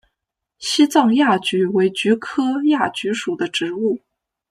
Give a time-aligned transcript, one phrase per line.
[0.57, 4.01] 西藏亚菊为菊科亚菊属的植物。